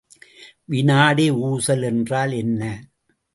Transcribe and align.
வினாடி 0.65 1.31
ஊசல் 1.41 1.83
என்றால் 1.83 2.31
என்ன? 2.31 2.61